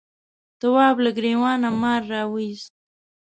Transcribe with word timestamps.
تواب 0.59 0.95
له 1.03 1.09
گرېوانه 1.17 1.69
مار 1.81 2.01
راوایست. 2.13 2.71